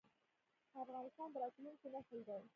[0.83, 2.41] افغانستان د راتلونکي نسل دی